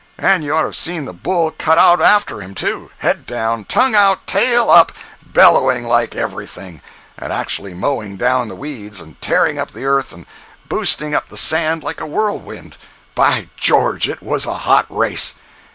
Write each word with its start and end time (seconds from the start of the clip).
and 0.17 0.43
you 0.43 0.51
ought 0.51 0.61
to 0.61 0.69
have 0.69 0.75
seen 0.75 1.05
the 1.05 1.13
bull 1.13 1.51
cut 1.59 1.77
out 1.77 2.01
after 2.01 2.41
him, 2.41 2.55
too—head 2.55 3.23
down, 3.27 3.63
tongue 3.65 3.93
out, 3.93 4.25
tail 4.25 4.67
up, 4.71 4.91
bellowing 5.23 5.83
like 5.85 6.15
everything, 6.15 6.81
and 7.19 7.31
actually 7.31 7.75
mowing 7.75 8.17
down 8.17 8.47
the 8.47 8.55
weeds, 8.55 8.99
and 8.99 9.21
tearing 9.21 9.59
up 9.59 9.69
the 9.69 9.85
earth, 9.85 10.11
and 10.11 10.25
boosting 10.67 11.13
up 11.13 11.29
the 11.29 11.37
sand 11.37 11.83
like 11.83 12.01
a 12.01 12.07
whirlwind! 12.07 12.77
By 13.13 13.49
George, 13.55 14.09
it 14.09 14.23
was 14.23 14.47
a 14.47 14.55
hot 14.65 14.87
race! 14.89 15.35